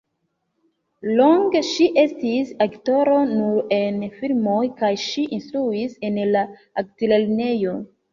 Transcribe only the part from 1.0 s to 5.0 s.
Longe ŝi estis aktoro nur en filmoj kaj